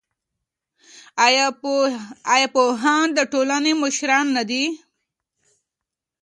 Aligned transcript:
ایا 2.33 2.43
پوهان 2.53 3.07
د 3.17 3.19
ټولنې 3.31 3.71
مشران 3.83 4.25
نه 4.37 4.43
دي؟ 4.49 4.65